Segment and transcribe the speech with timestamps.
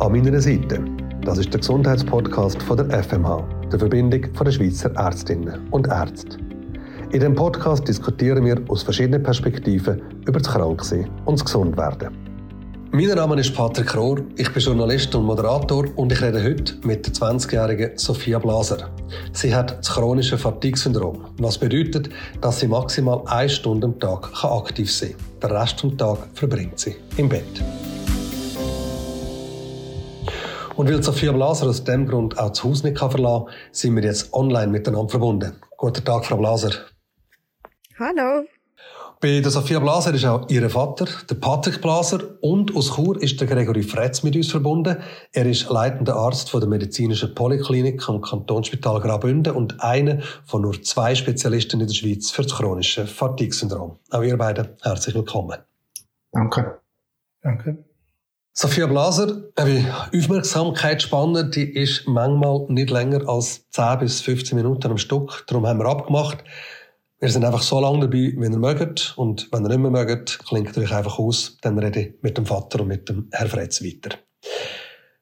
[0.00, 0.84] An meiner Seite,
[1.22, 6.38] das ist der Gesundheitspodcast von der FMH, der Verbindung der Schweizer Ärztinnen und Ärzte.
[7.10, 12.16] In dem Podcast diskutieren wir aus verschiedenen Perspektiven über das Kranksein und das Gesundwerden.
[12.92, 17.04] Mein Name ist Patrick Rohr, ich bin Journalist und Moderator und ich rede heute mit
[17.04, 18.90] der 20-jährigen Sophia Blaser.
[19.32, 22.08] Sie hat das chronische Fatigue-Syndrom, was bedeutet,
[22.40, 25.50] dass sie maximal eine Stunde am Tag aktiv sein kann.
[25.50, 27.64] Den Rest des Tages verbringt sie im Bett.
[30.78, 34.04] Und weil Sophia Blaser aus dem Grund auch das Haus nicht verlassen kann, sind wir
[34.04, 35.56] jetzt online miteinander verbunden.
[35.76, 36.70] Guten Tag, Frau Blaser.
[37.98, 38.46] Hallo.
[39.20, 43.40] Bei der Sophia Blaser ist auch ihr Vater, der Patrick Blaser, und aus Chur ist
[43.40, 44.98] der Gregory Fretz mit uns verbunden.
[45.32, 50.80] Er ist leitender Arzt von der medizinischen Poliklinik am Kantonsspital Graubünden und einer von nur
[50.80, 53.98] zwei Spezialisten in der Schweiz für das chronische Fatigue-Syndrom.
[54.10, 55.58] Auch ihr beiden herzlich willkommen.
[56.30, 56.78] Danke.
[57.42, 57.87] Danke.
[58.60, 64.98] Sophia Blaser, eine Aufmerksamkeitsspanne, die ist manchmal nicht länger als 10 bis 15 Minuten am
[64.98, 65.44] Stück.
[65.46, 66.42] Darum haben wir abgemacht,
[67.20, 69.14] wir sind einfach so lange dabei, wie ihr mögt.
[69.16, 71.56] Und wenn ihr nicht mehr mögt, klingt euch einfach aus.
[71.62, 74.18] Dann rede ich mit dem Vater und mit dem Herr Fretz weiter.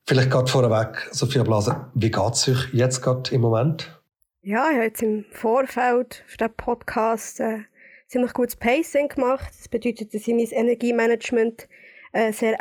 [0.06, 4.00] Vielleicht gerade vorweg, Sophia Blaser, wie geht es euch jetzt gerade im Moment?
[4.40, 7.58] Ja, ich habe jetzt im Vorfeld für den Podcast äh,
[8.06, 9.50] ziemlich gutes Pacing gemacht.
[9.58, 11.68] Das bedeutet, dass ich mein Energiemanagement
[12.14, 12.58] äh, sehr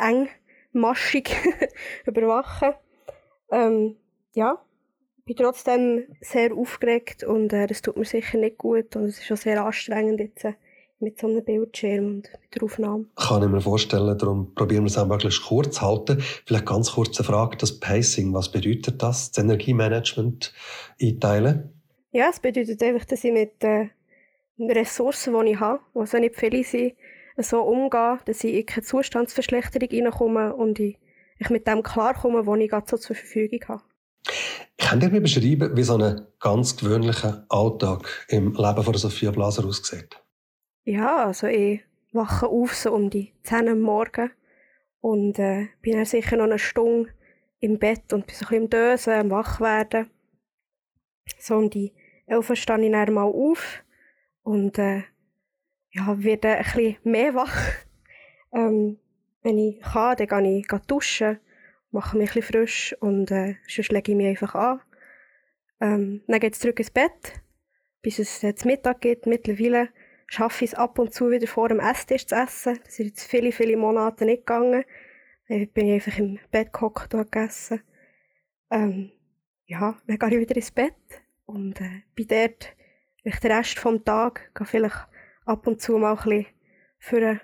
[0.76, 1.30] engmaschig
[2.06, 2.74] überwache.
[3.50, 3.96] Ähm,
[4.34, 4.58] ja,
[5.24, 9.32] bin trotzdem sehr aufgeregt und äh, das tut mir sicher nicht gut und es ist
[9.32, 10.54] auch sehr anstrengend jetzt äh,
[10.98, 13.06] mit so einem Bildschirm und mit der Aufnahme.
[13.16, 16.20] Kann ich mir vorstellen, darum probieren wir es auch möglichst kurz zu halten.
[16.46, 20.54] Vielleicht ganz kurze Frage, das Pacing, was bedeutet das, das Energiemanagement
[21.00, 21.72] einteilen?
[22.12, 23.88] Ja, es bedeutet einfach, dass ich mit äh,
[24.58, 26.94] den Ressourcen, die ich habe, die also nicht viele sind,
[27.42, 30.98] so umgehe, dass ich in keine Zustandsverschlechterung reinkomme und ich,
[31.38, 33.82] ich mit dem klarkomme, was ich gerade so zur Verfügung habe.
[34.78, 39.64] Könnt ihr mir beschreiben, wie so ein ganz gewöhnlicher Alltag im Leben von Sophia Blaser
[39.64, 40.22] aussieht?
[40.84, 41.80] Ja, also ich
[42.12, 44.30] wache auf so um die 10 Uhr morgen
[45.00, 47.10] und äh, bin dann sicher noch eine Stunde
[47.60, 50.10] im Bett und bin so ein bisschen im Dösen, am Wachwerden.
[51.38, 51.92] So um die
[52.26, 53.82] 11 Uhr stehe ich dann mal auf
[54.42, 55.02] und äh,
[55.96, 57.56] ja, werde ein bisschen mehr wach.
[58.52, 58.98] Ähm,
[59.42, 61.40] wenn ich kann, dann gehe ich duschen
[61.96, 64.80] mache mich ein bisschen frisch und äh, sonst lege ich mich einfach an.
[65.80, 67.40] Ähm, dann geht es zurück ins Bett,
[68.02, 69.26] bis es jetzt Mittag geht.
[69.26, 69.88] Mittlerweile
[70.26, 72.78] schaffe ich es ab und zu wieder vor dem Esstisch zu essen.
[72.84, 74.84] Das ist jetzt viele, viele Monate nicht gegangen.
[75.48, 77.80] Dann bin ich einfach im Bett gehockt und gegessen.
[78.70, 79.12] Ähm,
[79.64, 80.94] ja, dann gehe ich wieder ins Bett
[81.46, 82.76] und äh, bin dort
[83.24, 85.08] den Rest des Tages gehe vielleicht
[85.46, 86.46] ab und zu mal ein bisschen
[86.98, 87.40] führen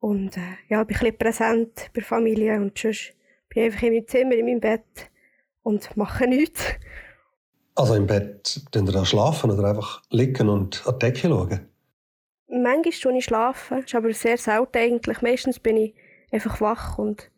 [0.00, 3.14] und äh, ja, bin ein bisschen präsent bei der Familie und sonst
[3.48, 5.10] bin einfach in meinem Zimmer, in meinem Bett
[5.62, 6.64] und mache nichts.
[7.74, 11.68] Also im Bett dann da schlafen oder einfach liegen und an die Decke schauen?
[12.48, 15.22] Manchmal tue ich schlafen, ist aber sehr selten eigentlich.
[15.22, 15.94] Meistens bin ich
[16.32, 17.30] einfach wach und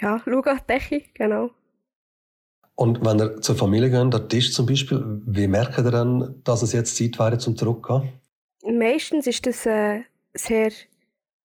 [0.00, 1.50] ja, schaue an die Decke, genau.
[2.74, 6.40] Und wenn ihr zur Familie geht, an den Tisch zum Beispiel, wie merkt ihr dann,
[6.44, 8.12] dass es jetzt Zeit wäre zum Zurückgehen?
[8.66, 10.02] Meistens ist das äh,
[10.34, 10.70] sehr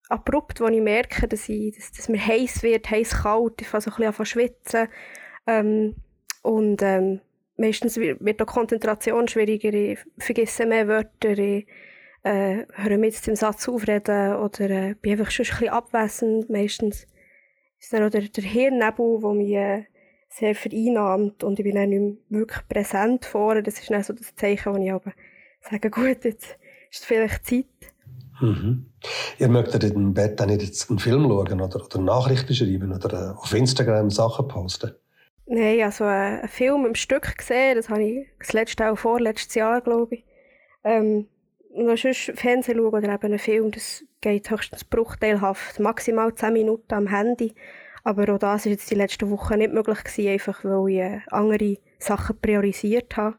[0.10, 3.82] abrupt, wo ich merke, dass, ich, dass, dass mir heiß wird, heiß kalt, ich fange
[3.82, 4.88] so ein bisschen an zu schwitzen.
[5.48, 5.96] Ähm,
[6.44, 7.22] und ähm,
[7.58, 11.68] meistens wird auch Konzentration schwieriger, ich vergesse mehr Wörter, ich
[12.24, 16.50] äh, höre mit dem Satz aufreden oder äh, bin einfach schon ein bisschen abwesend.
[16.50, 17.08] Meistens
[17.80, 19.86] ist dann auch der, der Hirnnebel, der mich äh,
[20.30, 22.00] sehr vereinnahmt und ich bin dann nicht
[22.30, 23.62] mehr wirklich präsent vor.
[23.62, 25.14] Das ist dann so das Zeichen, wo ich aber
[25.62, 26.58] sage, gut, jetzt
[26.92, 27.66] ist vielleicht Zeit.
[28.40, 28.88] Mhm.
[29.38, 32.92] Ihr möchtet in dem Bett dann nicht jetzt einen Film schauen oder, oder Nachrichten schreiben
[32.92, 34.92] oder äh, auf Instagram Sachen posten?
[35.46, 39.56] Nein, also äh, einen Film im Stück gesehen, das habe ich das letzte auch vorletztes
[39.56, 40.26] Jahr, glaube ich.
[40.84, 41.28] Ähm,
[41.74, 46.94] und sonst Fernsehen schauen oder eben einen Film, das geht höchstens bruchteilhaft, maximal 10 Minuten
[46.94, 47.54] am Handy.
[48.04, 51.20] Aber auch das war jetzt die letzten Wochen nicht möglich gewesen, einfach weil ich äh,
[51.30, 53.38] andere Sachen priorisiert habe.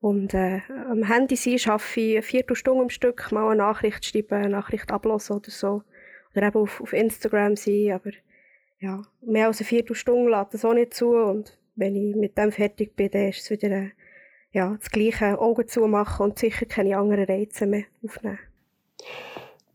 [0.00, 4.34] Und äh, am Handy sein schaffe ich eine Viertelstunde am Stück, mal eine Nachricht schreiben,
[4.34, 5.82] eine Nachricht ablassen oder so.
[6.34, 8.10] Oder eben auf, auf Instagram sein, aber
[8.78, 11.10] ja, mehr als eine Viertelstunde lässt das auch nicht zu.
[11.10, 13.90] Und wenn ich mit dem fertig bin, dann ist es wieder äh,
[14.52, 18.38] ja, das gleiche Augen zumachen und sicher keine anderen Reize mehr aufnehmen.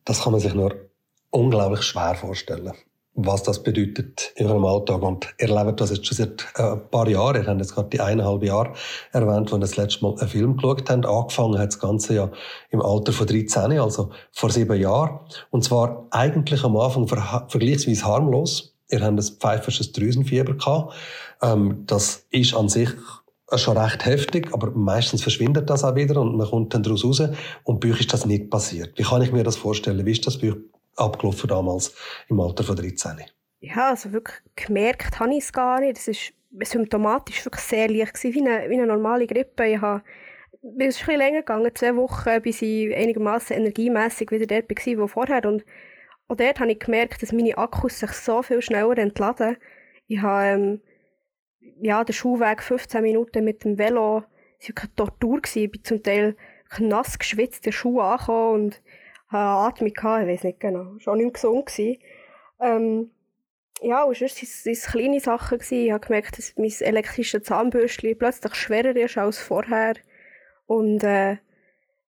[0.05, 0.89] Das kann man sich nur
[1.29, 2.73] unglaublich schwer vorstellen
[3.15, 5.01] was das bedeutet in eurem Alltag.
[5.01, 7.41] Und ihr lebt das jetzt schon seit äh, ein paar Jahren.
[7.41, 8.73] Ihr habt jetzt gerade die eineinhalb Jahre
[9.11, 11.05] erwähnt, wo ihr das letzte Mal einen Film geschaut habt.
[11.05, 12.31] Angefangen hat das Ganze ja
[12.69, 15.19] im Alter von 13, also vor sieben Jahren.
[15.49, 18.75] Und zwar eigentlich am Anfang ver vergleichsweise harmlos.
[18.89, 20.93] ihr habt ein pfeifersches Drüsenfieber gehabt.
[21.41, 22.89] Ähm, das ist an sich
[23.55, 27.21] schon recht heftig, aber meistens verschwindet das auch wieder und man kommt dann daraus raus.
[27.63, 28.97] Und bei euch ist das nicht passiert.
[28.97, 30.05] Wie kann ich mir das vorstellen?
[30.05, 30.57] Wie ist das bei euch
[30.95, 31.95] abgelaufen damals
[32.29, 33.21] im Alter von 13?
[33.59, 35.97] Ja, also wirklich gemerkt habe ich es gar nicht.
[35.97, 39.65] Es ist symptomatisch wirklich sehr leicht wie eine, wie eine normale Grippe.
[39.67, 40.03] Ich habe,
[40.51, 44.97] es ist ein bisschen länger gegangen, zwei Wochen, bis ich einigermaßen energiemässig wieder dort war,
[44.97, 45.45] wo vorher.
[45.45, 45.65] Und
[46.27, 49.57] auch dort habe ich gemerkt, dass meine Akkus sich so viel schneller entladen.
[50.07, 50.81] Ich habe, ähm,
[51.81, 54.23] ja, der Schulweg 15 Minuten mit dem Velo,
[54.59, 55.41] es war keine Tortur.
[55.41, 55.63] Gewesen.
[55.63, 56.35] Ich bin zum Teil
[56.79, 58.75] nass geschwitzt, der Schuh angekommen
[59.29, 62.01] Atmung gehabt, ich weiß nicht genau, schon nicht gesund gewesen.
[62.59, 63.11] Ähm,
[63.81, 65.57] ja, und sonst waren es kleine Sachen.
[65.57, 65.85] Gewesen.
[65.85, 69.95] Ich habe gemerkt, dass mein elektrisches Zahnbürstchen plötzlich schwerer ist als vorher.
[70.65, 71.37] Und äh,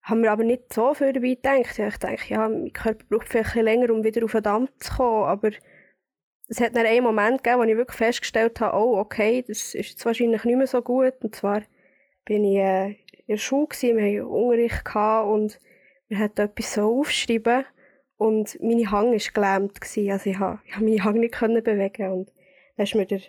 [0.01, 1.77] haben mir aber nicht so viel dabei gedacht.
[1.77, 5.25] Ich denke, ja, mein Körper braucht vielleicht länger, um wieder auf den Damm zu kommen.
[5.25, 5.51] Aber
[6.47, 9.89] es hat dann einen Moment gegeben, wo ich wirklich festgestellt habe, oh, okay, das ist
[9.89, 11.15] jetzt wahrscheinlich nicht mehr so gut.
[11.21, 11.61] Und zwar
[12.23, 15.59] bin ich äh, in der Schule, gewesen, wir hatten Unterricht und
[16.09, 17.65] wir hatten etwas so aufschreiben
[18.17, 19.81] und meine Hang war gelähmt.
[19.81, 20.11] Gewesen.
[20.11, 22.31] Also ich konnte, meine Hang nicht bewegen und
[22.75, 23.21] dann ist mir der,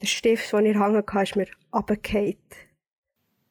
[0.00, 2.36] der Stift, den ich hängen hatte, ist mir runtergefallen.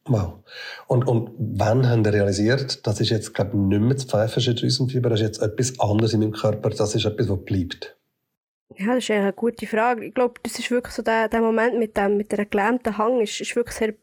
[0.05, 0.43] Wow.
[0.87, 4.55] Und, und wann haben Sie realisiert, das ist jetzt, glaube ich, nicht mehr das pfeifische
[4.55, 7.95] Drüsenfieber, das ist jetzt etwas anderes in meinem Körper, das ist etwas, was bleibt?
[8.75, 10.05] Ja, das ist eine gute Frage.
[10.05, 13.21] Ich glaube, das ist wirklich so der, der Moment mit dem, mit der gelähmten Hang,
[13.21, 13.93] ist, ist wirklich sehr,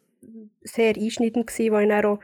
[0.63, 2.21] sehr einschneidend gewesen, wo ich dann auch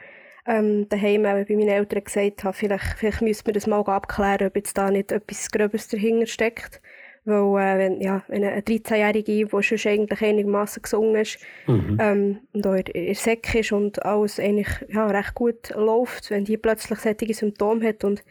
[0.47, 4.57] ähm, daheim bei meinen Eltern gesagt habe, vielleicht, vielleicht müsste man das mal abklären, ob
[4.57, 6.81] jetzt da nicht etwas Gröbes dahinter steckt.
[7.25, 11.97] Weil, äh, wenn, ja, wenn eine 13-Jährige, die schon eigentlich einigermaßen gesungen ist, mhm.
[12.01, 16.45] ähm, und auch in der Säcke ist und alles eigentlich, ja, recht gut läuft, wenn
[16.45, 18.25] die plötzlich solche Symptome hat und,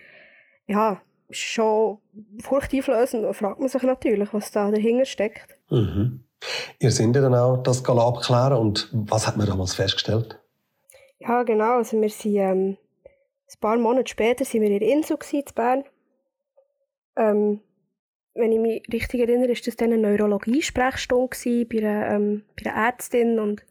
[0.68, 2.00] ja, schon
[2.42, 5.58] furchteinflößend, dann fragt man sich natürlich, was da dahinter steckt.
[5.70, 6.26] Mhm.
[6.80, 10.41] Ihr seid ja dann auch das abklären und was hat man damals festgestellt?
[11.22, 11.78] Ja, genau.
[11.78, 15.84] Also wir sind, ähm, ein paar Monate später sind wir in der Insel in Bern.
[17.16, 17.62] Ähm,
[18.34, 22.88] wenn ich mich richtig erinnere, war das dann eine Neurologie-Sprechstunde bei einer, ähm, bei einer
[22.88, 23.40] Ärztin.
[23.40, 23.64] Und,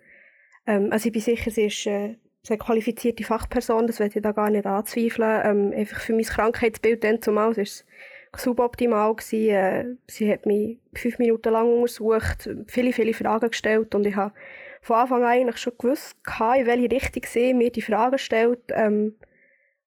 [0.67, 2.17] ähm, also ich bin sicher, sie ist äh,
[2.49, 5.41] eine qualifizierte Fachperson, das werde ich da gar nicht anzweifeln.
[5.44, 7.85] Ähm, einfach für mein Krankheitsbild dann zumal war es
[8.37, 9.17] suboptimal.
[9.17, 9.49] Gewesen.
[9.49, 14.35] Äh, sie hat mich fünf Minuten lang untersucht, viele, viele Fragen gestellt und ich habe
[14.80, 18.60] von Anfang an eigentlich schon gewusst, in welche Richtung sie mir die Fragen stellt.
[18.70, 19.16] Ähm,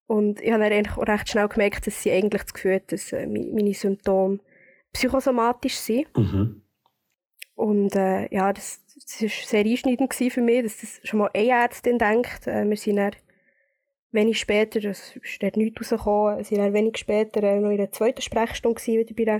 [0.08, 2.92] und ich habe dann eigentlich auch recht schnell gemerkt, dass sie eigentlich das Gefühl hat,
[2.92, 4.40] dass äh, meine Symptome
[4.92, 6.16] psychosomatisch sind.
[6.16, 6.62] Mhm.
[7.56, 11.50] Und äh, ja, das, das war sehr einschneidend für mich, dass das schon mal eine
[11.50, 12.48] Ärztin denkt.
[12.48, 13.16] Äh, wir sind dann
[14.12, 17.92] wenig später, das ist dort nichts rausgekommen, sind dann wenig später äh, noch in der
[17.92, 19.40] zweiten Sprechstunde wieder bei der,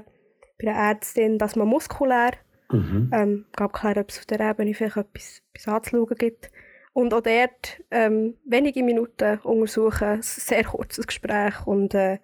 [0.60, 2.32] bei der Ärztin, dass man muskulär
[2.74, 3.12] Mhm.
[3.14, 6.52] Ähm, abklären, ob es auf der Ebene vielleicht etwas, etwas anzuschauen gibt.
[6.94, 12.20] Und auch dort ähm, wenige Minuten untersuchen, ein sehr kurzes Gespräch und äh,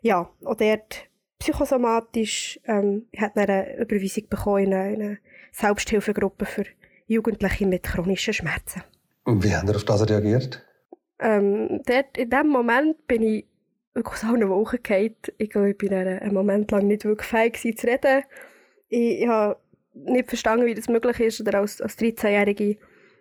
[0.00, 1.08] ja, auch dort
[1.38, 5.18] psychosomatisch ähm, hat eine Überweisung bekommen in eine,
[5.52, 6.64] Selbsthilfegruppe für
[7.06, 8.82] Jugendliche mit chronischen Schmerzen.
[9.24, 10.64] Und wie haben Sie auf das reagiert?
[11.20, 13.46] Ähm, dort, in dem Moment bin ich
[13.94, 15.14] wirklich so eine Woche gefallen.
[15.38, 18.24] Ich glaube, ich war einen Moment lang nicht wirklich fähig zu reden.
[18.88, 19.56] Ich, ich habe
[19.94, 21.40] nicht verstanden, wie das möglich ist.
[21.40, 22.78] Oder als, als 13-Jährige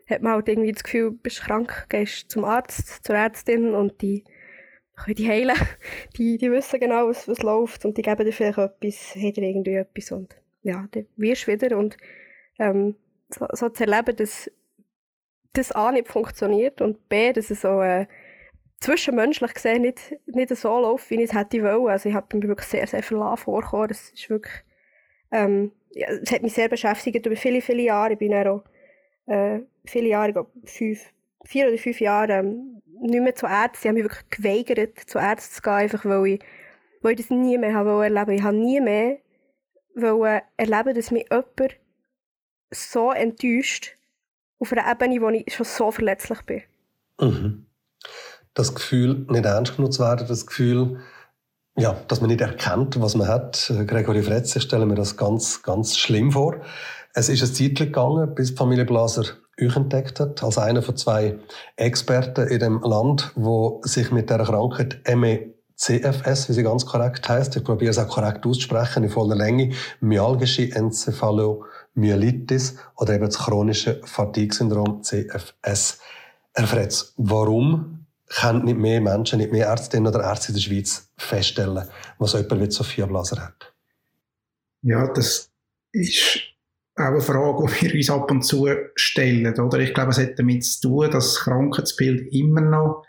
[0.09, 4.01] hat man halt irgendwie das Gefühl, du bist krank, gehst zum Arzt, zur Ärztin und
[4.01, 4.23] die
[4.95, 5.57] können die heilen.
[6.17, 9.43] Die, die wissen genau, was, was läuft und die geben dir vielleicht etwas, haben dir
[9.43, 11.97] irgendwie etwas und ja, dann wirst du wieder und
[12.59, 12.95] ähm,
[13.29, 14.51] so, so zu erleben, dass
[15.53, 18.05] das A nicht funktioniert und B, dass es so äh,
[18.79, 21.87] zwischenmenschlich gesehen nicht, nicht so läuft, wie ich es hätte wollen.
[21.87, 23.87] Also ich habe mir wirklich sehr, sehr verlassen vorgekommen.
[23.87, 24.53] Das ist wirklich
[25.31, 28.13] ähm, ja, es hat mich sehr beschäftigt über viele, viele Jahre.
[28.13, 28.63] Ich bin auch
[29.27, 30.99] äh, viele Jahre, ich glaube, fünf,
[31.45, 33.79] vier oder fünf Jahre ähm, nicht mehr zu Ärzten.
[33.81, 36.39] Ich habe mich wirklich geweigert, zu Ärzten zu gehen, einfach weil ich,
[37.01, 39.17] weil ich das nie mehr habe erleben Ich habe nie mehr
[39.95, 41.79] wollen erleben, dass mich jemand
[42.71, 43.95] so enttäuscht
[44.59, 46.63] auf einer Ebene, wo ich schon so verletzlich bin.
[47.19, 47.65] Mhm.
[48.53, 50.99] Das Gefühl, nicht ernst genug zu werden, das Gefühl,
[51.77, 53.73] ja, dass man nicht erkennt, was man hat.
[53.87, 56.57] Gregory Fretze stelle mir das ganz, ganz schlimm vor.
[57.13, 59.23] Es ist ein Zeit gegangen, bis Familie Blaser
[59.61, 61.37] euch entdeckt hat, als einer von zwei
[61.75, 67.55] Experten in dem Land, wo sich mit der Krankheit MECFS, wie sie ganz korrekt heißt,
[67.55, 74.01] ich probiere es auch korrekt auszusprechen, in voller Länge, myalgische Enzephalomyelitis oder eben das chronische
[74.03, 75.99] Fatigue-Syndrom CFS
[76.53, 77.13] erfretzt.
[77.17, 78.02] Warum
[78.35, 81.87] können nicht mehr Menschen, nicht mehr Ärztinnen oder Ärzte in der Schweiz feststellen,
[82.17, 83.73] was jemand wie Sophia Blaser hat?
[84.81, 85.51] Ja, das
[85.91, 86.39] ist
[86.95, 89.59] auch eine Frage, die wir uns ab und zu stellen.
[89.59, 89.79] Oder?
[89.79, 93.05] Ich glaube, es hat damit zu tun, dass das Krankheitsbild immer noch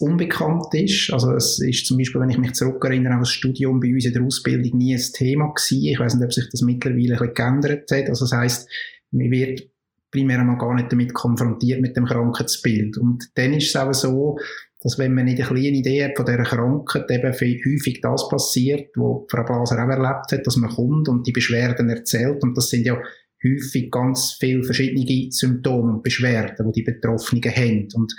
[0.00, 1.12] unbekannt ist.
[1.12, 4.12] Also es ist zum Beispiel, wenn ich mich zurückerinnere, auch das Studium bei uns in
[4.12, 5.84] der Ausbildung nie ein Thema gewesen.
[5.84, 8.08] Ich weiß nicht, ob sich das mittlerweile ein bisschen geändert hat.
[8.08, 8.68] Also das heisst,
[9.10, 9.68] man wird
[10.10, 12.98] primär einmal gar nicht damit konfrontiert mit dem Krankheitsbild.
[12.98, 14.38] Und dann ist es auch so,
[14.80, 18.90] dass wenn man nicht eine kleine Idee hat von dieser Krankheit, eben häufig das passiert,
[18.94, 22.42] was Frau Blaser auch erlebt hat, dass man kommt und die Beschwerden erzählt.
[22.42, 22.96] Und das sind ja
[23.44, 27.88] häufig ganz viele verschiedene Symptome und Beschwerden, die die Betroffenen haben.
[27.94, 28.14] Und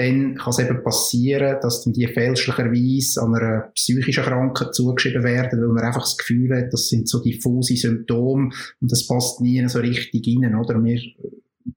[0.00, 5.60] dann kann es eben passieren, dass dann die fälschlicherweise an einer psychischen Krankheit zugeschrieben werden,
[5.60, 9.66] weil man einfach das Gefühl hat, das sind so diffuse Symptome und das passt nie
[9.68, 10.82] so richtig rein, oder?
[10.82, 11.00] Wir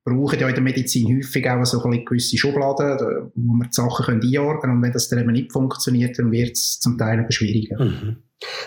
[0.03, 4.05] brauchen ja in der Medizin häufig auch so ein gewisse Schubladen, wo man die Sachen
[4.05, 4.77] können einordnen können.
[4.77, 7.83] Und wenn das dann eben nicht funktioniert, dann wird es zum Teil eben schwieriger.
[7.83, 8.17] Mhm.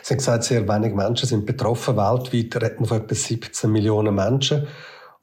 [0.03, 1.97] Sie haben gesagt, sehr wenige Menschen sind betroffen.
[1.97, 4.67] Weltweit reden von etwa 17 Millionen Menschen.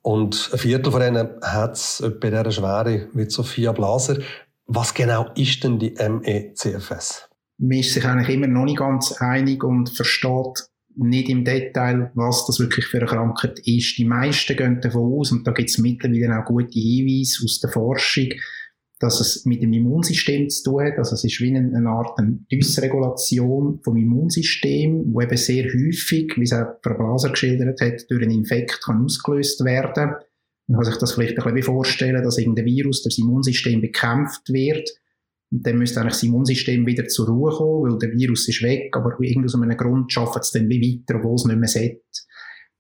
[0.04, 4.18] Und ein Viertel von ihnen hat es bei dieser Schwere wie Sophia Blaser.
[4.66, 7.30] Was genau ist denn die MECFS?
[7.58, 12.46] Man ist sich eigentlich immer noch nicht ganz einig und versteht nicht im Detail, was
[12.46, 13.98] das wirklich für eine Krankheit ist.
[13.98, 17.72] Die meisten gehen davon aus, und da gibt es mittlerweile auch gute Hinweise aus der
[17.72, 18.30] Forschung,
[19.04, 20.98] dass es mit dem Immunsystem zu tun hat.
[20.98, 22.18] Also es ist wie eine, Art
[22.50, 28.24] Dysregulation vom Immunsystem, wo eben sehr häufig, wie es auch Frau Blaser geschildert hat, durch
[28.24, 30.14] einen Infekt kann ausgelöst werden.
[30.68, 34.48] Man kann sich das vielleicht ein bisschen vorstellen, dass irgendein Virus durch das Immunsystem bekämpft
[34.54, 34.90] wird
[35.52, 38.96] und dann müsste eigentlich das Immunsystem wieder zur Ruhe kommen, weil der Virus ist weg,
[38.96, 42.02] aber aus einem Grund schafft es dann wie weiter, obwohl es nicht mehr sollte.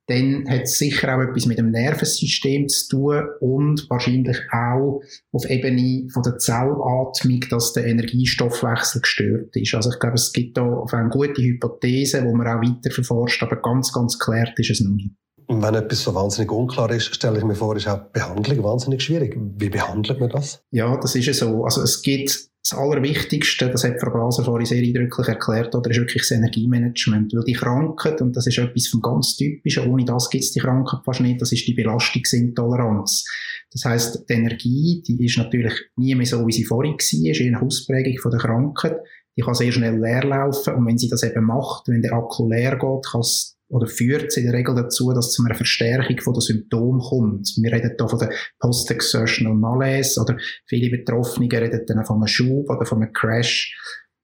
[0.07, 5.49] Dann hat es sicher auch etwas mit dem Nervensystem zu tun und wahrscheinlich auch auf
[5.49, 9.73] Ebene von der Zellatmung, dass der Energiestoffwechsel gestört ist.
[9.73, 13.61] Also ich glaube, es gibt da eine gute Hypothese, wo man auch weiter verforscht, aber
[13.61, 15.11] ganz, ganz klärt ist es noch nicht.
[15.53, 19.03] Und wenn etwas so wahnsinnig unklar ist, stelle ich mir vor, ist auch Behandlung wahnsinnig
[19.03, 19.37] schwierig.
[19.37, 20.63] Wie behandelt man das?
[20.71, 21.63] Ja, das ist ja so.
[21.63, 25.97] Also es gibt das Allerwichtigste, das hat Frau Blaser vorhin sehr eindrücklich erklärt, oder ist
[25.97, 27.33] wirklich das Energiemanagement.
[27.33, 30.59] Weil die Krankheit, und das ist etwas von ganz Typischen, ohne das gibt es die
[30.59, 33.23] Krankheit fast nicht, das ist die Belastungsintoleranz.
[33.71, 37.41] Das heißt, die Energie, die ist natürlich nie mehr so, wie sie vorhin war, ist
[37.41, 38.97] eine Ausprägung von der Krankheit.
[39.37, 42.49] Die kann sehr schnell leer laufen, und wenn sie das eben macht, wenn der Akku
[42.49, 45.55] leer geht, kann es oder führt es in der Regel dazu, dass es zu einer
[45.55, 47.49] Verstärkung der Symptome kommt.
[47.61, 52.69] Wir reden hier von der Post-Exertional Malaise oder viele Betroffene reden dann von einem Schub
[52.69, 53.75] oder von einem Crash.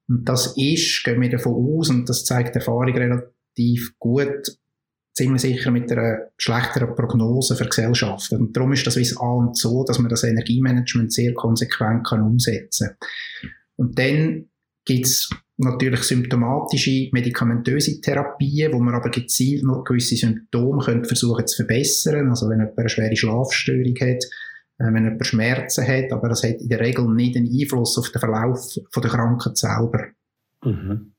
[0.08, 4.56] Und das ist, gehen wir davon aus, und das zeigt die Erfahrung relativ gut,
[5.14, 8.40] ziemlich sicher mit einer schlechteren Prognose für Gesellschaften.
[8.40, 12.22] Und darum ist das wie A und so, dass man das Energiemanagement sehr konsequent kann
[12.22, 13.50] umsetzen kann.
[13.76, 14.50] Und dann
[14.84, 21.46] gibt es natürlich symptomatische medikamentöse Therapien, wo man aber gezielt noch gewisse Symptome könnte versuchen
[21.46, 22.30] zu verbessern.
[22.30, 24.24] Also wenn jemand eine schwere Schlafstörung hat,
[24.78, 28.10] äh, wenn jemand Schmerzen hat, aber das hat in der Regel nicht einen Einfluss auf
[28.10, 30.06] den Verlauf von der Krankheit selber.
[30.64, 31.12] Mhm.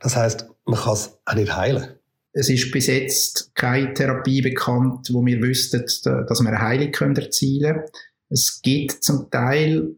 [0.00, 1.88] Das heißt, man kann es auch nicht heilen.
[2.32, 7.74] Es ist bis jetzt keine Therapie bekannt, wo wir wüssten, dass wir eine Heilung erzielen
[7.74, 7.88] können.
[8.30, 9.96] Es gibt zum Teil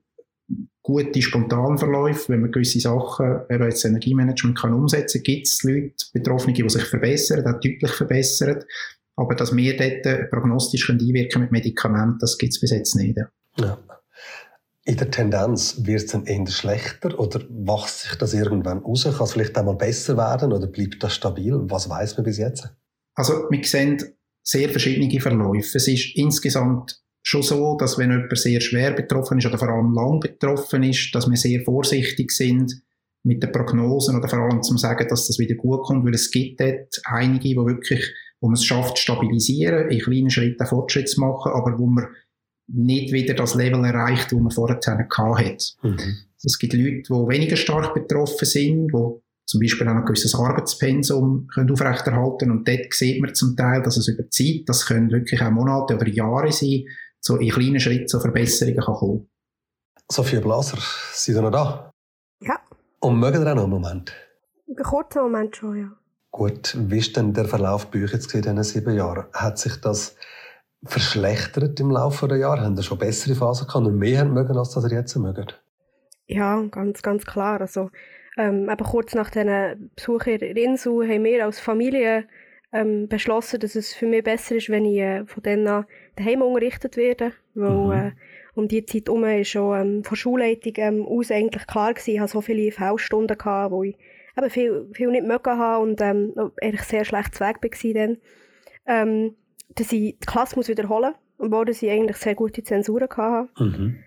[0.82, 6.52] gute Spontanverläufe, wenn man gewisse Sachen, eben jetzt Energiemanagement kann umsetzen, gibt es Leute, Betroffene,
[6.52, 8.64] die sich verbessern, auch deutlich verbessern.
[9.16, 13.18] Aber dass wir dort prognostisch einwirken mit Medikamenten, das gibt es bis jetzt nicht.
[13.58, 13.78] Ja.
[14.84, 19.04] In der Tendenz wird es dann eher schlechter oder wächst sich das irgendwann raus?
[19.04, 21.54] Kann es vielleicht einmal besser werden oder bleibt das stabil?
[21.64, 22.68] Was weiß man bis jetzt?
[23.14, 24.02] Also wir sehen
[24.42, 25.76] sehr verschiedene Verläufe.
[25.76, 29.92] Es ist insgesamt schon so, dass wenn jemand sehr schwer betroffen ist oder vor allem
[29.94, 32.82] lang betroffen ist, dass wir sehr vorsichtig sind
[33.22, 36.30] mit den Prognosen oder vor allem zum sagen, dass das wieder gut kommt, weil es
[36.30, 41.20] gibt dort einige, die wirklich, wo man es schafft, stabilisieren, in kleinen Schritten Fortschritt zu
[41.20, 42.06] machen, aber wo man
[42.72, 45.56] nicht wieder das Level erreicht, wo man vorher hatte.
[45.82, 46.16] Mhm.
[46.42, 51.48] Es gibt Leute, die weniger stark betroffen sind, die zum Beispiel auch ein gewisses Arbeitspensum
[51.52, 55.42] können aufrechterhalten und dort sieht man zum Teil, dass es über Zeit, das können wirklich
[55.42, 56.84] auch Monate oder Jahre sein,
[57.20, 59.30] so in kleinen Schritten zu Verbesserungen kann kommen
[60.10, 60.78] Sophia Blaser,
[61.12, 61.92] sind Sie noch da?
[62.40, 62.58] Ja.
[63.00, 64.12] Und mögen Sie auch noch einen Moment?
[64.66, 65.90] Einen kurzen Moment schon, ja.
[66.32, 69.26] Gut, wie ist denn der Verlauf bei euch jetzt in diesen sieben Jahren?
[69.32, 70.16] Hat sich das
[70.84, 72.62] verschlechtert im Laufe der Jahre?
[72.62, 75.60] Haben Sie schon bessere Phasen gehabt und mehr mögen, als das ihr jetzt mögt?
[76.26, 77.60] Ja, ganz, ganz klar.
[77.60, 77.90] Also,
[78.36, 82.26] ähm, eben kurz nach diesen Besuch in Insel haben wir als Familie
[82.72, 85.86] ähm, beschlossen, dass es für mich besser ist, wenn ich äh, von denen an
[86.16, 87.92] daheim unterrichtet werde, weil mhm.
[87.92, 88.12] äh,
[88.54, 92.20] um die Zeit herum ist schon ähm, von Schulleitung ähm, aus eigentlich klar gewesen, ich
[92.20, 93.36] hatte so viele V-Stunden,
[93.70, 93.96] wo ich
[94.36, 98.18] eben viel, viel nicht mögen habe und ähm, eigentlich sehr schlecht Weg war dann.
[98.86, 99.34] ähm,
[99.74, 103.48] dass ich die Klasse muss wiederholen muss, obwohl ich eigentlich sehr gute Zensuren hatte.
[103.58, 103.98] Mhm.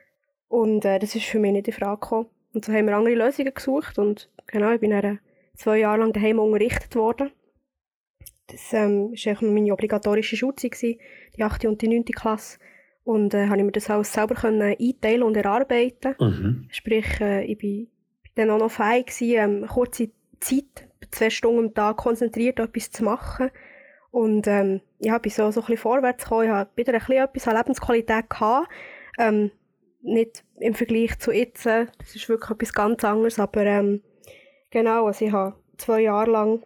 [0.48, 2.28] Und äh, das ist für mich nicht in Frage gekommen.
[2.54, 5.20] Und so haben wir andere Lösungen gesucht und genau, ich bin dann
[5.56, 7.32] zwei Jahre lang daheim unterrichtet worden.
[8.48, 11.00] Das ähm, war meine obligatorische Schulzeit, die
[11.44, 11.66] 8.
[11.66, 12.06] und die 9.
[12.06, 12.60] Klasse.
[13.04, 16.16] Und äh, habe ich mir das alles selber können einteilen und erarbeiten.
[16.20, 16.68] Mhm.
[16.70, 17.88] Sprich, äh, ich bin
[18.36, 23.04] dann auch noch fähig gewesen, ähm, kurze Zeit, zwei Stunden am Tag konzentriert etwas zu
[23.04, 23.50] machen.
[24.12, 26.46] Und ähm, ja, bin so, so ein bisschen vorwärts gekommen.
[26.46, 28.70] Ich habe wieder ein bisschen etwas an Lebensqualität gehabt.
[29.18, 29.52] Ähm,
[30.02, 31.66] nicht im Vergleich zu jetzt.
[31.66, 33.40] Das ist wirklich etwas ganz anderes.
[33.40, 34.02] Aber ähm,
[34.70, 36.64] genau, also ich habe zwei Jahre lang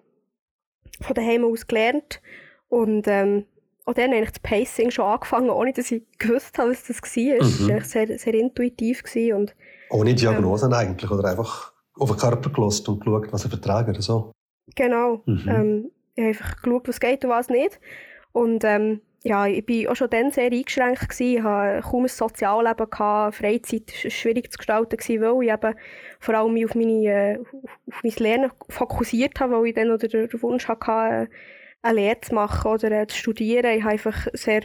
[1.01, 2.21] von daheim aus gelernt.
[2.69, 3.45] Und ähm,
[3.85, 7.35] auch dann eigentlich das Pacing schon angefangen, ohne dass ich gewusst habe, was das war.
[7.35, 7.39] Mhm.
[7.41, 9.03] Es war sehr, sehr intuitiv.
[9.33, 9.55] Und,
[9.89, 11.09] ohne Diagnosen ähm, eigentlich?
[11.09, 14.31] Oder einfach auf den Körper gelost und geschaut, was er vertragen oder so?
[14.75, 15.21] Genau.
[15.25, 15.47] Mhm.
[15.47, 17.79] Ähm, ich habe einfach geschaut, was geht und was nicht.
[18.33, 21.09] Und ähm, ja, ich war auch schon dann sehr eingeschränkt.
[21.09, 21.37] Gewesen.
[21.37, 22.89] Ich hatte kaum ein Sozialleben.
[22.89, 23.35] Gehabt.
[23.35, 25.75] Freizeit war schwierig zu gestalten, gewesen, weil ich eben
[26.19, 30.41] vor allem auf, meine, äh, auf mein Lernen fokussiert habe, weil ich dann oder den
[30.41, 31.29] Wunsch hatte,
[31.81, 33.77] eine Lehre zu machen oder äh, zu studieren.
[33.77, 34.61] Ich habe einfach sehr,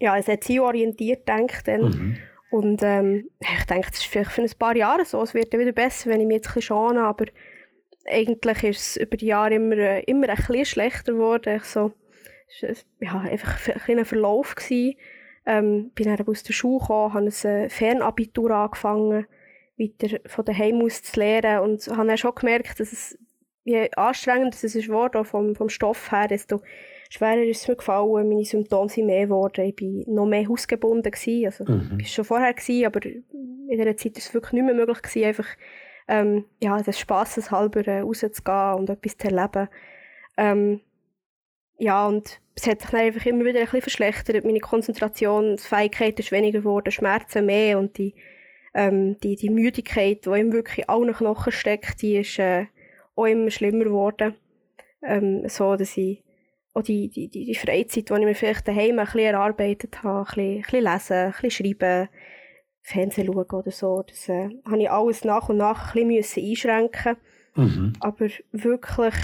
[0.00, 1.68] ja, sehr zielorientiert gedacht.
[1.68, 1.82] Dann.
[1.82, 2.16] Mhm.
[2.50, 5.22] Und ähm, ich denke, das ist vielleicht für ein paar Jahre so.
[5.22, 7.26] Es wird dann wieder besser, wenn ich mich jetzt ein bisschen schone, aber
[8.06, 11.56] eigentlich ist es über die Jahre immer, äh, immer ein bisschen schlechter geworden.
[11.56, 11.92] Ich so,
[12.60, 14.54] es war ja, einfach ein kleiner Verlauf.
[14.54, 14.96] Gewesen.
[15.44, 19.26] Ähm, bin dann aus der Schule gekommen, habe ein äh, Fernabitur angefangen,
[19.76, 23.18] weiter von daheim aus zu lernen und habe dann schon gemerkt, dass es,
[23.64, 26.62] je anstrengender es ist geworden, vom, vom Stoff her, desto
[27.10, 31.10] schwerer ist es mir gefallen, meine Symptome sind mehr geworden, ich war noch mehr hausgebunden
[31.10, 31.98] gewesen, also mhm.
[32.00, 33.24] ich schon vorher gewesen, aber in
[33.68, 35.48] dieser Zeit war es wirklich nicht mehr möglich gewesen, einfach
[36.08, 39.68] ähm, ja, des Spaßes halber äh, rauszugehen und etwas zu erleben.
[40.36, 40.80] Ähm,
[41.78, 44.44] ja, und es hat sich dann einfach immer wieder ein bisschen verschlechtert.
[44.44, 48.14] Meine Konzentrationsfähigkeit ist weniger geworden, Schmerzen mehr und die,
[48.74, 52.66] ähm, die, die Müdigkeit, die ihm wirklich auch noch Knochen steckt, die ist äh,
[53.16, 54.34] auch immer schlimmer geworden.
[55.02, 56.22] Ähm, so, dass ich
[56.74, 60.20] auch die, die, die, die Freizeit, die ich mir vielleicht daheim ein bisschen erarbeitet habe,
[60.20, 62.08] ein bisschen, ein bisschen lesen, ein bisschen schreiben,
[62.84, 67.16] Fernsehen schauen oder so, das äh, habe ich alles nach und nach ein bisschen einschränken
[67.54, 67.92] mhm.
[68.00, 69.14] Aber wirklich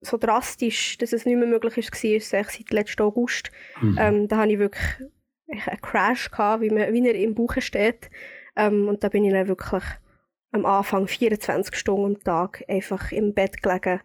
[0.00, 3.50] so drastisch, dass es nicht mehr möglich ist, war, ist seit letzten August.
[3.80, 3.98] Mhm.
[4.00, 4.84] Ähm, da hatte ich wirklich
[5.50, 8.10] einen Crash, gehabt, wie, man, wie er im Buch steht.
[8.56, 9.82] Ähm, und da bin ich dann wirklich
[10.52, 14.00] am Anfang 24 Stunden am Tag einfach im Bett gelegen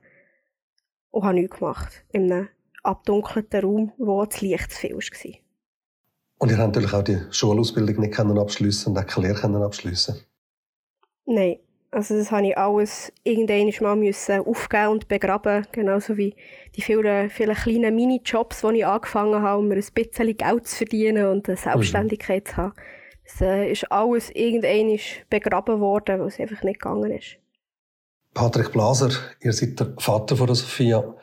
[1.12, 2.06] und habe nichts gemacht.
[2.12, 2.50] In einem
[2.84, 5.40] abdunkelten Raum, wo das Licht zu viel war.
[6.40, 10.20] Und ihr habt natürlich auch die Schulausbildung nicht abschliessen und auch keine Lehre abschliessen
[11.26, 11.60] Nein,
[11.94, 16.36] also das habe ich alles irgendwann mal müssen aufgeben und begraben, genauso wie
[16.76, 20.76] die vielen, vielen kleinen Minijobs, die ich angefangen habe, um mir ein bisschen Geld zu
[20.78, 22.50] verdienen und eine Selbstständigkeit mhm.
[22.50, 22.74] zu haben.
[23.26, 27.38] Das äh, ist alles irgendwann begraben worden, weil es einfach nicht gegangen ist.
[28.34, 31.16] Patrick Blaser, ihr seid der Vater von der Sophia.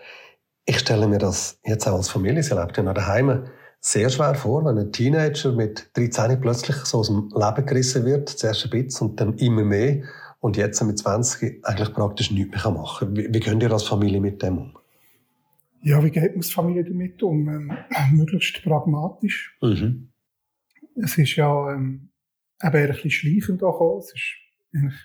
[0.64, 3.48] Ich stelle mir das jetzt auch als Familie, sie lebt ja noch daheim,
[3.80, 8.28] sehr schwer vor, wenn ein Teenager mit 13 plötzlich so aus dem Leben gerissen wird,
[8.28, 10.02] zuerst ein bisschen und dann immer mehr
[10.40, 13.16] und jetzt mit 20 eigentlich praktisch nichts mehr machen kann.
[13.16, 14.78] Wie, wie könnt ihr als Familie mit dem um?
[15.82, 17.48] Ja, wie geht man als Familie damit um?
[17.48, 17.76] Ähm,
[18.12, 19.56] möglichst pragmatisch.
[19.62, 20.12] Mhm.
[20.96, 22.10] Es ist ja ähm,
[22.62, 23.98] eben ein bisschen schleichend auch.
[23.98, 24.36] Es ist
[24.74, 24.98] eigentlich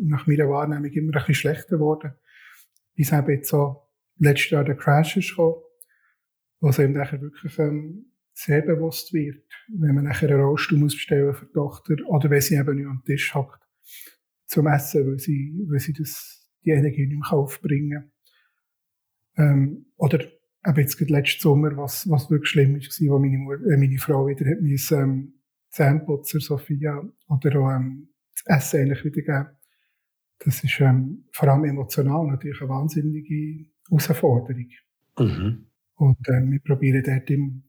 [0.00, 2.12] nach meiner Wahrnehmung immer ein bisschen schlechter geworden.
[2.94, 3.82] Bis eben jetzt so
[4.18, 5.56] letztes Jahr der Crash ist gekommen,
[6.60, 11.34] wo es eben wirklich ähm, sehr bewusst wird, wenn man nachher einen Rollstuhl muss bestellen
[11.34, 13.62] für die Tochter oder wenn sie eben nicht am Tisch hockt
[14.52, 18.12] zum Essen, weil sie, weil sie das, die Energie nicht mehr aufbringen
[19.36, 23.76] ähm, Oder eben jetzt gerade letzten Sommer, was, was wirklich schlimm war, wo meine, äh,
[23.78, 25.34] meine Frau wieder hat müssen, ähm,
[25.70, 28.08] Zähnputzer Sophia oder auch ähm,
[28.44, 29.56] das Essen eigentlich wieder geben.
[30.40, 34.68] Das ist ähm, vor allem emotional natürlich eine wahnsinnige Herausforderung.
[35.18, 35.66] Mhm.
[35.94, 37.62] Und ähm, wir probieren dort im,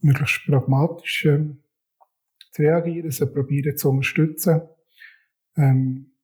[0.00, 1.62] möglichst pragmatisch ähm,
[2.50, 4.60] zu reagieren, sie probieren zu unterstützen.
[5.56, 6.15] Ähm,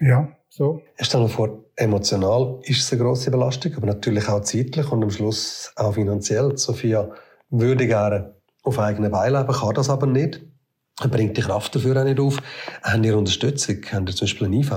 [0.00, 0.82] ja, so.
[1.00, 5.10] Stell dir vor, emotional ist es eine grosse Belastung, aber natürlich auch zeitlich und am
[5.10, 6.56] Schluss auch finanziell.
[6.56, 7.10] Sophia
[7.50, 10.40] würde gerne auf eigenen Beinen leben, kann das aber nicht.
[10.96, 12.38] Bringt die Kraft dafür auch nicht auf.
[12.82, 13.76] Haben ihr Unterstützung?
[13.90, 14.70] Haben ihr zum Beispiel eine IV?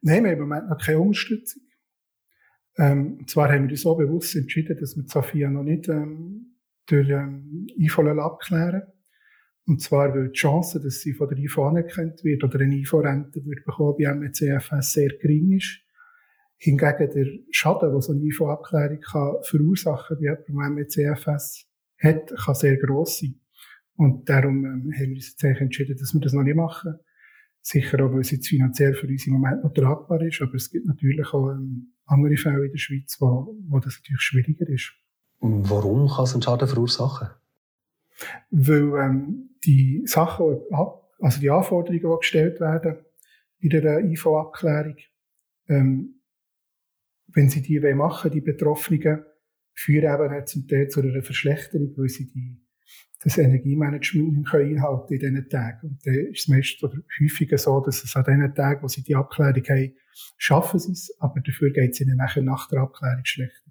[0.00, 1.62] Nein, wir haben im Moment noch keine Unterstützung.
[2.78, 7.08] Ähm, zwar haben wir uns so bewusst entschieden, dass wir Sophia noch nicht ähm, durch
[7.08, 8.82] ähm, IV abklären
[9.66, 13.44] und zwar, weil die Chance, dass sie von der IV anerkannt wird oder eine IV-Rente
[13.44, 15.80] wird bekommen bei MECFS sehr gering ist.
[16.58, 19.00] Hingegen der Schaden, den so eine IV-Abklärung
[19.42, 21.66] verursachen kann, bei jemandem, der mit CFS
[21.98, 23.40] hat, kann sehr gross sein.
[23.96, 26.94] Und darum ähm, haben wir uns jetzt entschieden, dass wir das noch nicht machen.
[27.60, 30.70] Sicher auch, weil es jetzt finanziell für uns im Moment noch tragbar ist, aber es
[30.70, 34.92] gibt natürlich auch ähm, andere Fälle in der Schweiz, wo, wo das natürlich schwieriger ist.
[35.40, 37.28] Warum kann es einen Schaden verursachen?
[38.50, 40.60] Weil ähm, die Sachen,
[41.20, 42.98] also die Anforderungen, die gestellt werden
[43.58, 44.96] in der IV-Abklärung,
[45.68, 46.20] ähm,
[47.28, 49.24] wenn sie die machen die Betroffenen,
[49.74, 52.62] führen eben zum Teil zu einer Verschlechterung, weil sie die,
[53.22, 55.88] das Energiemanagement nicht einhalten in diesen Tagen.
[55.88, 59.02] Und dann ist es meist oder häufiger so, dass es an den Tagen, wo sie
[59.02, 59.94] die Abklärung haben,
[60.38, 63.65] schaffen sie es, aber dafür geht es ihnen nachher nach der Abklärung schlechter.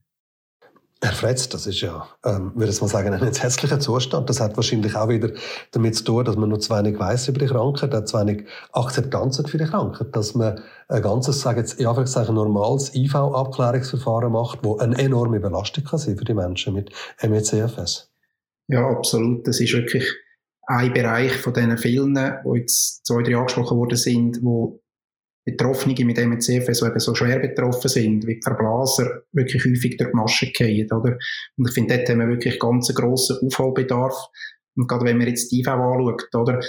[1.06, 4.28] Herr Fretz, das ist ja, ähm, würde ich mal sagen, ein entsetzlicher Zustand.
[4.28, 5.30] Das hat wahrscheinlich auch wieder
[5.70, 8.48] damit zu tun, dass man noch zu wenig weiß über die Krankheit, hat zu wenig
[8.72, 14.64] Akzeptanz für die Krankheit, dass man ein ganzes, sage jetzt, in Anführungszeichen, normales IV-Abklärungsverfahren macht,
[14.64, 16.92] wo eine enorme Belastung kann sein für die Menschen mit
[17.22, 18.12] MECFS.
[18.68, 19.48] Ja, absolut.
[19.48, 20.12] Das ist wirklich
[20.66, 24.82] ein Bereich von diesen vielen, die jetzt zwei, drei angesprochen worden sind, wo
[25.46, 30.10] Betroffene mit MCFS, die eben so schwer betroffen sind, wie die Verblaser, wirklich häufig durch
[30.10, 31.18] die Masche gehen, oder?
[31.56, 34.16] Und ich finde, dort haben wir wirklich ganz grossen Aufholbedarf.
[34.76, 36.60] Und gerade wenn man jetzt die IV anschaut, oder?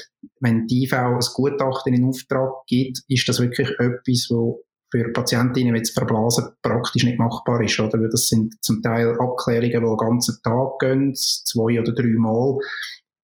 [0.41, 4.63] Wenn die IV ein Gutachten in Auftrag gibt, ist das wirklich etwas, wo
[4.93, 7.99] für Patientinnen mit Verblasen praktisch nicht machbar ist, oder?
[7.99, 12.59] Weil das sind zum Teil Abklärungen, die den ganzen Tag gehen, zwei oder drei Mal.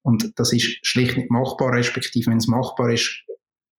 [0.03, 3.23] Und das ist schlicht nicht machbar, respektive wenn es machbar ist,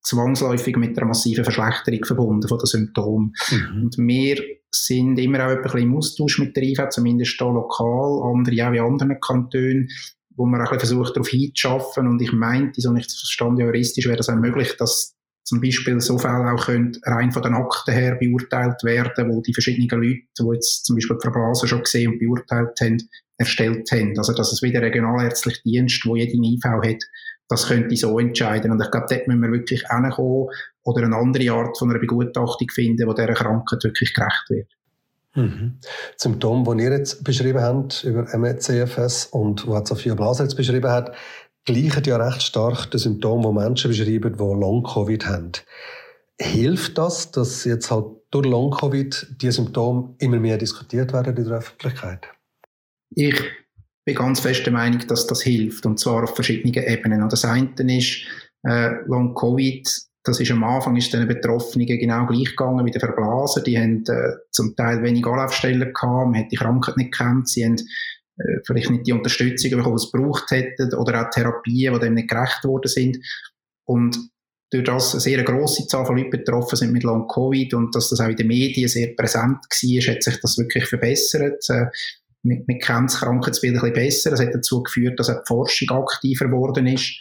[0.03, 3.33] zwangsläufig mit einer massiven Verschlechterung verbunden von den Symptomen.
[3.51, 3.83] Mhm.
[3.83, 8.21] Und wir sind immer auch ein bisschen im Austausch mit der IV, zumindest hier lokal,
[8.23, 9.89] andere auch in anderen Kantonen,
[10.35, 12.07] wo man auch ein bisschen versucht, darauf hinzuschaffen.
[12.07, 16.17] Und ich meinte, so nicht verstanden, juristisch wäre das auch möglich, dass zum Beispiel so
[16.17, 20.53] Fälle auch können rein von den Akten her beurteilt werden, wo die verschiedenen Leute, die
[20.53, 22.97] jetzt zum Beispiel die Verblasen schon gesehen und beurteilt haben,
[23.37, 24.17] erstellt haben.
[24.17, 27.03] Also, dass es wieder regionalärztlicher Dienst, wo jede IV hat,
[27.53, 28.71] das könnte so entscheiden.
[28.71, 30.47] Und ich glaube, dort müssen wir wirklich hinkommen
[30.83, 34.67] oder eine andere Art von einer Begutachtung finden, die dieser Krankheit wirklich gerecht wird.
[35.35, 35.79] Mhm.
[36.17, 41.15] Symptome, die ihr jetzt beschrieben habt über MECFS und was Sophia Blaser jetzt beschrieben hat,
[41.65, 45.51] gleichen ja recht stark den Symptomen, die Menschen beschreiben, die Long-Covid haben.
[46.39, 51.57] Hilft das, dass jetzt halt durch Long-Covid die Symptome immer mehr diskutiert werden in der
[51.57, 52.27] Öffentlichkeit?
[53.15, 53.39] Ich
[54.05, 55.85] bin ganz fest der Meinung, dass das hilft.
[55.85, 57.23] Und zwar auf verschiedenen Ebenen.
[57.23, 58.25] Und das eine ist,
[58.63, 59.87] äh, Long Covid,
[60.25, 63.63] das ist am Anfang ist den Betroffenen genau gleich gegangen wie den Verblasen.
[63.65, 67.65] Die haben äh, zum Teil wenig Anlaufstellen gehabt, man hat die Krankheit nicht gekannt, sie
[67.65, 67.75] haben
[68.37, 72.13] äh, vielleicht nicht die Unterstützung bekommen, die sie gebraucht hätten, oder auch Therapien, die dem
[72.13, 73.17] nicht gerecht worden sind.
[73.85, 74.17] Und
[74.71, 78.09] durch das eine sehr grosse Zahl von Leuten betroffen sind mit Long Covid und dass
[78.09, 81.63] das auch in den Medien sehr präsent war, hat sich das wirklich verbessert.
[81.69, 81.87] Äh,
[82.43, 84.29] man, man kennt das Krankheitsbild ein bisschen besser.
[84.31, 87.19] Das hat dazu geführt, dass auch die Forschung aktiver geworden ist.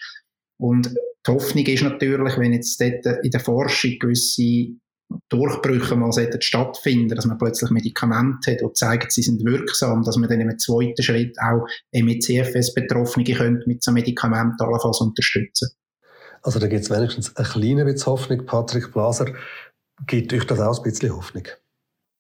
[0.61, 0.95] Und
[1.27, 4.77] die Hoffnung ist natürlich, wenn jetzt dort in der Forschung gewisse
[5.29, 10.29] Durchbrüche mal stattfinden, dass man plötzlich Medikamente hat, die zeigen, sie sind wirksam, dass man
[10.29, 15.71] dann im zweiten Schritt auch MECFS-Betroffene mit so Medikamenten allenfalls unterstützen
[16.43, 18.47] Also da gibt es wenigstens eine kleine Hoffnung.
[18.47, 19.33] Patrick Blaser,
[20.07, 21.45] gibt euch das auch ein bisschen Hoffnung?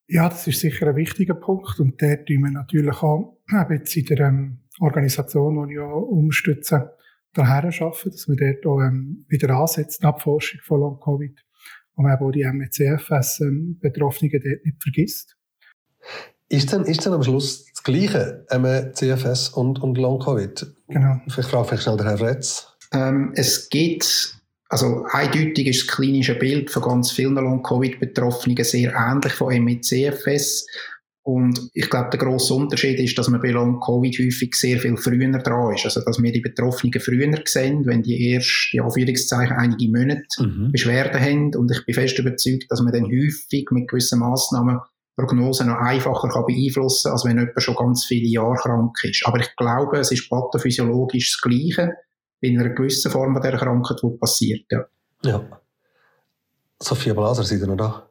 [0.09, 1.79] Ja, das ist sicher ein wichtiger Punkt.
[1.81, 3.39] Und der tun wir natürlich auch
[3.71, 6.97] jetzt in der ähm, Organisation, die ich auch unterstütze,
[7.35, 11.41] daher arbeiten, dass wir dort auch ähm, wieder ansetzen, Abforschung von Long-Covid,
[11.95, 15.37] und eben auch die MECFS-Betroffenen ähm, dort nicht vergisst.
[16.49, 20.67] Ist denn, ist denn am Schluss das Gleiche, MECFS und, und Long-Covid?
[20.89, 21.21] Genau.
[21.29, 22.67] Vielleicht frage ich schnell den Herrn Retz.
[22.93, 24.42] Ähm, es gibt
[24.73, 30.67] also eindeutig ist das klinische Bild von ganz vielen Long-Covid-Betroffenen sehr ähnlich von MECFS.
[31.25, 35.31] Und ich glaube, der grosse Unterschied ist, dass man bei Long-Covid häufig sehr viel früher
[35.41, 35.85] dran ist.
[35.85, 40.73] Also, dass wir die Betroffenen früher sehen, wenn die erst, die Anführungszeichen, einige Monate mhm.
[40.73, 41.55] Beschwerden haben.
[41.55, 44.79] Und ich bin fest überzeugt, dass man dann häufig mit gewissen Massnahmen
[45.19, 49.23] Prognosen noch einfacher kann beeinflussen kann, als wenn jemand schon ganz viele Jahre krank ist.
[49.27, 51.93] Aber ich glaube, es ist pathophysiologisch das Gleiche
[52.43, 54.67] in einer gewissen Form dieser Krankheit, die passiert.
[54.71, 54.87] Ja.
[55.25, 55.61] ja.
[56.81, 58.11] Sophia Blaser, seid ihr noch da?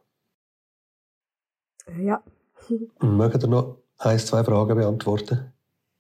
[2.00, 2.24] Ja.
[3.02, 5.54] Mögt ihr noch ein, zwei Fragen beantworten?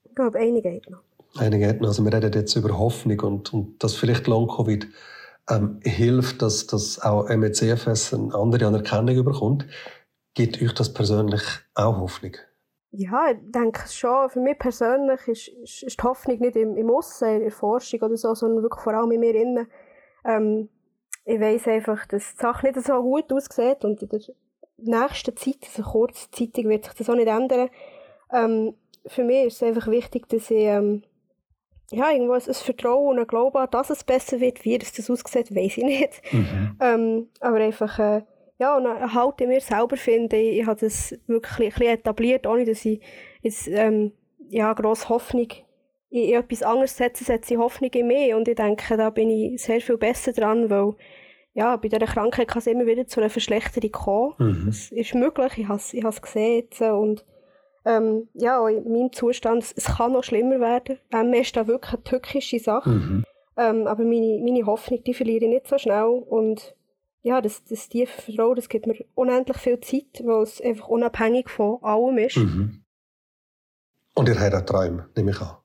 [0.03, 1.01] Ich glaube, eine geht noch.
[1.35, 1.89] Eine geht noch.
[1.89, 4.87] Also wir reden jetzt über Hoffnung und, und dass vielleicht Long-Covid
[5.49, 9.65] ähm, hilft, dass, dass auch MECFS eine andere Anerkennung bekommt.
[10.33, 12.37] Gibt euch das persönlich auch Hoffnung?
[12.91, 14.29] Ja, ich denke schon.
[14.29, 18.01] Für mich persönlich ist, ist, ist die Hoffnung nicht im, im Aussen, in der Forschung
[18.01, 19.67] oder so, sondern wirklich vor allem in mir innen.
[20.25, 20.69] Ähm,
[21.23, 24.19] ich weiss einfach, dass die Sache nicht so gut aussieht und in der
[24.77, 27.69] nächsten Zeit, also kurzzeitig, wird sich das auch nicht ändern.
[28.31, 28.73] Ähm,
[29.05, 31.03] für mich ist es einfach wichtig, dass ich ähm,
[31.91, 34.63] ja, irgendwo ein, ein Vertrauen und ein Glauben an, dass es besser wird.
[34.65, 36.21] Wie das, das aussieht, weiß ich nicht.
[36.31, 36.77] Mhm.
[36.79, 38.23] Ähm, aber einfach, äh,
[38.61, 41.93] ja, und eine Halt in mir selber finde, ich, ich habe das wirklich ein bisschen
[41.95, 43.01] etabliert, ohne dass ich
[43.41, 44.11] jetzt, ähm,
[44.49, 45.47] ja, grosse Hoffnung
[46.11, 48.35] in, in etwas anderes setze, setze ich Hoffnung in mich.
[48.35, 50.93] Und ich denke, da bin ich sehr viel besser dran, weil
[51.55, 54.33] ja, bei dieser Krankheit kann es immer wieder zu einer Verschlechterung kommen.
[54.37, 54.65] Mhm.
[54.67, 56.81] Das ist möglich, ich habe es ich gesehen jetzt.
[56.81, 57.25] Und
[57.83, 60.99] ähm, ja, in meinem Zustand, es kann noch schlimmer werden.
[61.11, 62.91] Ähm, ist da wirklich eine tückische Sache.
[62.91, 63.23] Mhm.
[63.57, 66.03] Ähm, aber meine, meine Hoffnung, die verliere ich nicht so schnell.
[66.03, 66.75] Und
[67.23, 71.49] ja, das, das tiefe Vertrauen, das gibt mir unendlich viel Zeit, weil es einfach unabhängig
[71.49, 72.37] von allem ist.
[72.37, 72.83] Mhm.
[74.15, 75.57] Und ihr habt auch Träume, nehme ich an.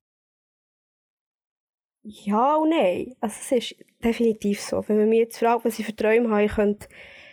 [2.03, 3.17] Ja und nein.
[3.21, 4.85] Also es ist definitiv so.
[4.87, 6.87] Wenn man mich jetzt fragt, was ich für Träume habe, ich könnte,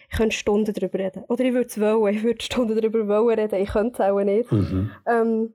[0.10, 1.24] ich könnte Stunden darüber reden.
[1.28, 4.24] Oder ich würde es wollen, ich würde Stunden darüber wollen reden, ich könnte es auch
[4.24, 4.52] nicht.
[4.52, 4.92] Mhm.
[5.06, 5.54] Ähm,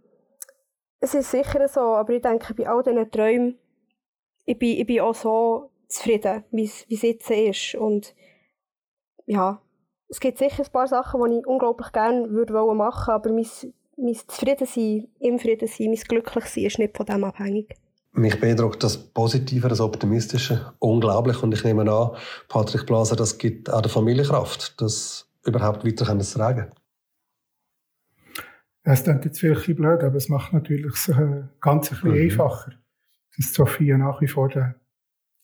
[1.01, 3.59] es ist sicher so, aber ich denke, bei all diesen Träumen,
[4.45, 7.75] ich bin, ich bin auch so zufrieden, wie es jetzt ist.
[7.75, 8.15] Und
[9.29, 9.61] ja,
[10.09, 13.47] es gibt sicher ein paar Sachen, die ich unglaublich gerne würde machen aber mein,
[13.97, 17.75] mein Zufriedensein, im Friedensein, mein Glücklichsein ist nicht von dem abhängig.
[18.13, 21.43] Mich beeindruckt das Positive, das Optimistische unglaublich.
[21.43, 22.17] Und ich nehme an,
[22.49, 26.73] Patrick Blaser, das gibt auch der Familie Kraft, das überhaupt weiter zu tragen.
[28.83, 31.13] Es klingt jetzt vielleicht blöd, aber es macht natürlich so
[31.61, 32.17] ganz ein bisschen mhm.
[32.17, 32.73] einfacher,
[33.37, 34.75] dass Sophia nach wie vor den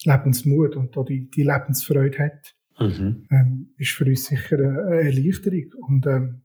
[0.03, 2.57] Lebensmut und die, die Lebensfreude hat.
[2.79, 3.27] Mhm.
[3.31, 5.73] Ähm, ist für uns sicher eine Erleichterung.
[5.81, 6.43] Und ähm,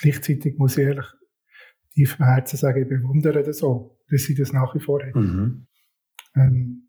[0.00, 1.06] gleichzeitig muss ich ehrlich
[1.92, 5.14] tief im Herzen sagen, ich bewundere das auch dass sie das nach wie vor hat.
[5.14, 5.66] Mhm.
[6.34, 6.88] Ähm,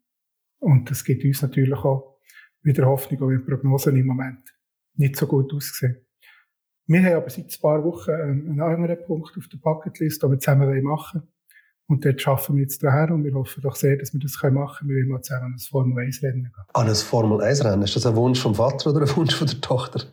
[0.60, 2.20] und das gibt uns natürlich auch
[2.64, 4.42] wieder Hoffnung, auch wenn die Prognosen im Moment
[4.96, 6.06] nicht so gut aussehen.
[6.88, 10.40] Wir haben aber seit ein paar Wochen einen anderen Punkt auf der Bucketlist, den wir
[10.40, 11.32] zusammen machen wollen.
[11.92, 14.88] Und dort schaffen wir jetzt daher und wir hoffen doch sehr, dass wir das machen
[14.88, 14.90] können.
[14.92, 16.54] Wir wollen mal zusammen an ein Formel 1 Rennen gehen.
[16.74, 17.82] An ein Formel 1 Rennen?
[17.82, 20.06] Ist das ein Wunsch vom Vater oder ein Wunsch von der Tochter?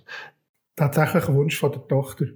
[0.75, 2.27] Tatsächlich ein Wunsch von der Tochter.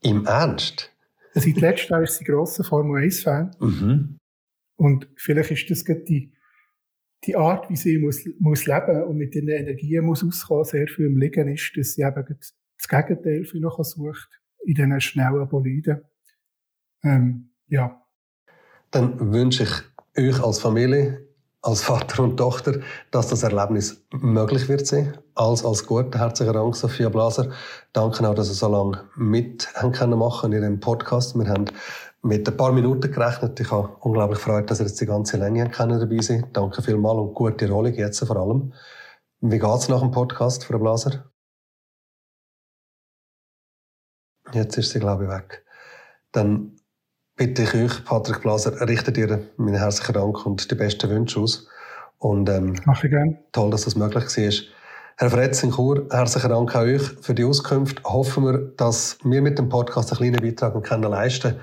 [0.00, 0.96] Im Ernst?
[1.34, 3.54] Seit letztem Jahr ist sie grosser Formel 1-Fan.
[3.60, 4.18] Mhm.
[4.76, 6.32] Und vielleicht ist das die,
[7.24, 11.04] die Art, wie sie muss, muss leben und mit den Energien muss auskommen, sehr viel
[11.04, 16.00] im Liegen ist, dass sie eben das Gegenteil vielleicht sucht in diesen schnellen Boliden.
[17.04, 18.02] Ähm, ja.
[18.90, 19.70] Dann wünsche ich
[20.16, 21.26] euch als Familie
[21.66, 25.18] als Vater und Tochter, dass das Erlebnis möglich wird sein.
[25.34, 26.14] Als, als gut.
[26.14, 27.50] Herzlichen Dank, Sophia Blaser.
[27.92, 31.36] Danke auch, dass ihr so lange mit können machen in dem Podcast.
[31.36, 31.64] Wir haben
[32.22, 33.58] mit ein paar Minuten gerechnet.
[33.58, 36.56] Ich habe unglaublich gefreut, dass ihr jetzt die ganze Länge können dabei sind.
[36.56, 38.72] Danke vielmals und gute Rolle jetzt vor allem.
[39.40, 41.30] Wie geht's nach dem Podcast, Frau Blaser?
[44.52, 45.64] Jetzt ist sie, glaube ich, weg.
[46.30, 46.76] Dann
[47.36, 51.68] bitte ich euch, Patrick Blaser, richtet ihr meinen herzlichen Dank und die besten Wünsche aus.
[52.18, 53.38] Und, ähm, Mach ich gern.
[53.52, 54.52] Toll, dass das möglich war.
[55.18, 58.02] Herr Fretz in Chur, herzlichen Dank an euch für die Auskunft.
[58.04, 61.56] Hoffen wir, dass wir mit dem Podcast einen kleinen Beitrag können leisten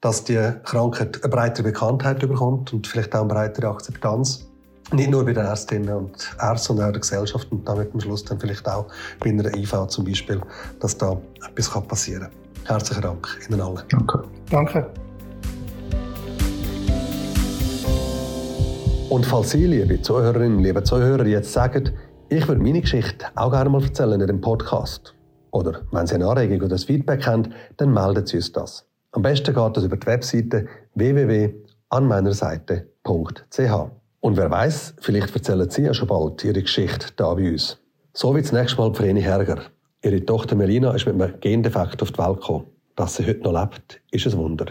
[0.00, 4.46] dass die Krankheit eine breitere Bekanntheit bekommt und vielleicht auch eine breitere Akzeptanz.
[4.92, 8.00] Nicht nur bei den Ärztinnen und Ärzten, sondern auch in der Gesellschaft und damit am
[8.00, 8.86] Schluss dann vielleicht auch
[9.20, 10.40] bei einer IV zum Beispiel,
[10.80, 12.30] dass da etwas passieren kann.
[12.66, 13.82] Herzlichen Dank Ihnen allen.
[13.88, 14.22] Danke.
[14.50, 14.90] Danke.
[19.10, 21.90] Und falls Sie, liebe Zuhörerinnen, liebe Zuhörer, jetzt sagen,
[22.28, 25.16] ich würde meine Geschichte auch gerne mal erzählen in dem Podcast.
[25.50, 28.86] Oder wenn Sie eine Anregung oder ein Feedback haben, dann melden Sie uns das.
[29.10, 33.90] Am besten geht das über die Webseite www.anmeinerseite.ch.
[34.20, 37.80] Und wer weiß, vielleicht erzählen Sie ja schon bald Ihre Geschichte da bei uns.
[38.12, 39.62] So wie das nächste Mal Vreni Herger.
[40.04, 42.66] Ihre Tochter Melina ist mit einem Gendefekt auf die Welt gekommen.
[42.94, 44.66] Dass sie heute noch lebt, ist ein Wunder.